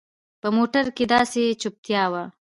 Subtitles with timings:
[0.41, 2.23] په موټر کښې داسې چوپتيا وه.